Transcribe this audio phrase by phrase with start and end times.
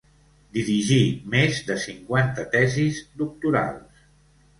[0.55, 0.95] Dirigí
[1.33, 4.01] més de cinquanta tesis doctorals.